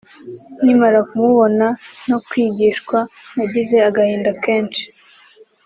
[0.61, 1.65] nkimara kubona
[2.09, 2.97] no kwigishwa
[3.35, 4.83] nagize agahinda kenshi